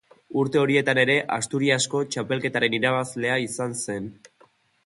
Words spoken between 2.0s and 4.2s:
txapelketaren irabazlea izan zen.